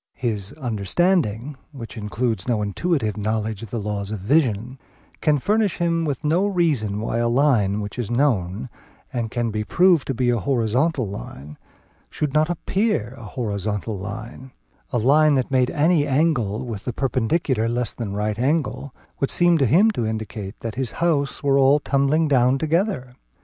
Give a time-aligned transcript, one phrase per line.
[0.15, 4.79] His understanding, which includes no intuitive knowledge of the laws of vision,
[5.21, 8.67] can furnish him with no reason why a line which is known
[9.13, 11.55] and can be proved to be a horizontal line,
[12.09, 14.51] should not appear a horizontal line;
[14.89, 19.29] a line that made any angle with the perpendicular less than a right angle, would
[19.29, 23.15] seem to him to indicate that his houses were all tumbling down together.